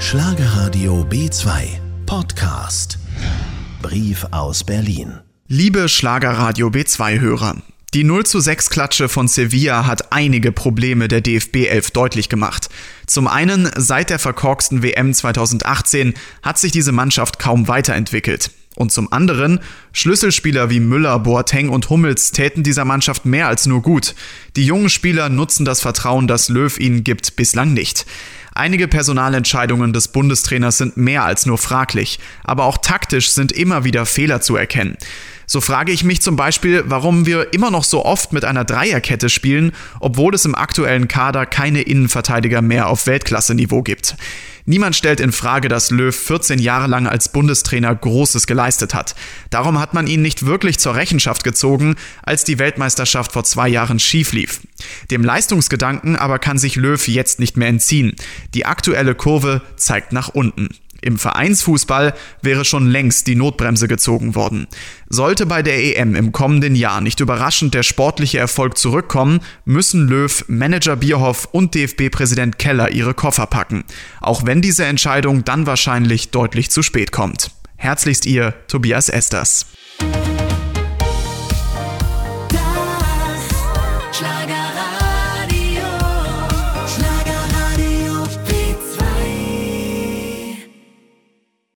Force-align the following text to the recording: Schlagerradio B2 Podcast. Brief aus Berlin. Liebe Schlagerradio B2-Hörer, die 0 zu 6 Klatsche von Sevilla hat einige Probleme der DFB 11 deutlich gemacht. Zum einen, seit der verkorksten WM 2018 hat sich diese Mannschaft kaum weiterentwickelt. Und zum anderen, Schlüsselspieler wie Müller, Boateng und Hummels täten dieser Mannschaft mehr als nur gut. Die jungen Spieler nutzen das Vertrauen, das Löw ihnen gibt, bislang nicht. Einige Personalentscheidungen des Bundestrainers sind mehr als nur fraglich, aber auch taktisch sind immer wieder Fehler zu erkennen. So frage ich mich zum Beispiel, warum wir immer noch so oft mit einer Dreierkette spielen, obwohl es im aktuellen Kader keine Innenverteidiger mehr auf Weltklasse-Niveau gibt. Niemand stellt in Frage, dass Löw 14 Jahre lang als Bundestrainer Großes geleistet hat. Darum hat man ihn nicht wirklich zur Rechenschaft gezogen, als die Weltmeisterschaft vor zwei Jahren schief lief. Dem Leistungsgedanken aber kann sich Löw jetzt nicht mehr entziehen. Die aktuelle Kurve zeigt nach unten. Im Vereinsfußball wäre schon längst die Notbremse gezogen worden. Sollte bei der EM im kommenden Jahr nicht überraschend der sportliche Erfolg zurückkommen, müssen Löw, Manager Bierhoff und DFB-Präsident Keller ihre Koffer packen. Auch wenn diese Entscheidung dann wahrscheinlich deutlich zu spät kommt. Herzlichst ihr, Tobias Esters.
Schlagerradio 0.00 1.04
B2 1.10 1.70
Podcast. 2.06 2.98
Brief 3.82 4.24
aus 4.30 4.62
Berlin. 4.62 5.18
Liebe 5.48 5.88
Schlagerradio 5.88 6.68
B2-Hörer, 6.68 7.56
die 7.92 8.04
0 8.04 8.24
zu 8.24 8.38
6 8.38 8.70
Klatsche 8.70 9.08
von 9.08 9.26
Sevilla 9.26 9.88
hat 9.88 10.12
einige 10.12 10.52
Probleme 10.52 11.08
der 11.08 11.20
DFB 11.20 11.66
11 11.66 11.90
deutlich 11.90 12.28
gemacht. 12.28 12.68
Zum 13.06 13.26
einen, 13.26 13.68
seit 13.76 14.10
der 14.10 14.20
verkorksten 14.20 14.84
WM 14.84 15.12
2018 15.12 16.14
hat 16.42 16.58
sich 16.58 16.70
diese 16.70 16.92
Mannschaft 16.92 17.40
kaum 17.40 17.66
weiterentwickelt. 17.66 18.52
Und 18.76 18.92
zum 18.92 19.12
anderen, 19.12 19.60
Schlüsselspieler 19.92 20.70
wie 20.70 20.78
Müller, 20.78 21.18
Boateng 21.18 21.68
und 21.68 21.90
Hummels 21.90 22.30
täten 22.30 22.62
dieser 22.62 22.84
Mannschaft 22.84 23.24
mehr 23.24 23.48
als 23.48 23.66
nur 23.66 23.82
gut. 23.82 24.14
Die 24.56 24.64
jungen 24.64 24.88
Spieler 24.88 25.28
nutzen 25.28 25.64
das 25.64 25.80
Vertrauen, 25.80 26.28
das 26.28 26.48
Löw 26.48 26.78
ihnen 26.78 27.02
gibt, 27.02 27.34
bislang 27.34 27.72
nicht. 27.74 28.06
Einige 28.54 28.88
Personalentscheidungen 28.88 29.92
des 29.92 30.08
Bundestrainers 30.08 30.78
sind 30.78 30.96
mehr 30.96 31.24
als 31.24 31.46
nur 31.46 31.58
fraglich, 31.58 32.18
aber 32.42 32.64
auch 32.64 32.78
taktisch 32.78 33.30
sind 33.30 33.52
immer 33.52 33.84
wieder 33.84 34.04
Fehler 34.04 34.40
zu 34.40 34.56
erkennen. 34.56 34.96
So 35.46 35.60
frage 35.60 35.92
ich 35.92 36.04
mich 36.04 36.20
zum 36.20 36.36
Beispiel, 36.36 36.84
warum 36.86 37.24
wir 37.24 37.54
immer 37.54 37.70
noch 37.70 37.84
so 37.84 38.04
oft 38.04 38.32
mit 38.32 38.44
einer 38.44 38.64
Dreierkette 38.64 39.28
spielen, 39.28 39.72
obwohl 39.98 40.34
es 40.34 40.44
im 40.44 40.54
aktuellen 40.54 41.08
Kader 41.08 41.46
keine 41.46 41.82
Innenverteidiger 41.82 42.60
mehr 42.60 42.88
auf 42.88 43.06
Weltklasse-Niveau 43.06 43.82
gibt. 43.82 44.16
Niemand 44.68 44.94
stellt 44.94 45.18
in 45.20 45.32
Frage, 45.32 45.70
dass 45.70 45.90
Löw 45.90 46.14
14 46.14 46.58
Jahre 46.58 46.88
lang 46.88 47.06
als 47.06 47.30
Bundestrainer 47.30 47.94
Großes 47.94 48.46
geleistet 48.46 48.92
hat. 48.92 49.14
Darum 49.48 49.80
hat 49.80 49.94
man 49.94 50.06
ihn 50.06 50.20
nicht 50.20 50.44
wirklich 50.44 50.78
zur 50.78 50.94
Rechenschaft 50.94 51.42
gezogen, 51.42 51.96
als 52.22 52.44
die 52.44 52.58
Weltmeisterschaft 52.58 53.32
vor 53.32 53.44
zwei 53.44 53.66
Jahren 53.66 53.98
schief 53.98 54.34
lief. 54.34 54.60
Dem 55.10 55.24
Leistungsgedanken 55.24 56.16
aber 56.16 56.38
kann 56.38 56.58
sich 56.58 56.76
Löw 56.76 57.08
jetzt 57.08 57.40
nicht 57.40 57.56
mehr 57.56 57.68
entziehen. 57.68 58.14
Die 58.52 58.66
aktuelle 58.66 59.14
Kurve 59.14 59.62
zeigt 59.76 60.12
nach 60.12 60.28
unten. 60.28 60.68
Im 61.00 61.18
Vereinsfußball 61.18 62.14
wäre 62.42 62.64
schon 62.64 62.88
längst 62.88 63.26
die 63.28 63.36
Notbremse 63.36 63.86
gezogen 63.86 64.34
worden. 64.34 64.66
Sollte 65.08 65.46
bei 65.46 65.62
der 65.62 65.82
EM 65.82 66.16
im 66.16 66.32
kommenden 66.32 66.74
Jahr 66.74 67.00
nicht 67.00 67.20
überraschend 67.20 67.74
der 67.74 67.84
sportliche 67.84 68.38
Erfolg 68.38 68.76
zurückkommen, 68.76 69.40
müssen 69.64 70.08
Löw, 70.08 70.44
Manager 70.48 70.96
Bierhoff 70.96 71.48
und 71.52 71.74
DFB-Präsident 71.74 72.58
Keller 72.58 72.90
ihre 72.90 73.14
Koffer 73.14 73.46
packen. 73.46 73.84
Auch 74.20 74.44
wenn 74.44 74.60
diese 74.60 74.84
Entscheidung 74.84 75.44
dann 75.44 75.66
wahrscheinlich 75.66 76.30
deutlich 76.30 76.70
zu 76.70 76.82
spät 76.82 77.12
kommt. 77.12 77.52
Herzlichst 77.76 78.26
ihr, 78.26 78.54
Tobias 78.66 79.08
Esters. 79.08 79.66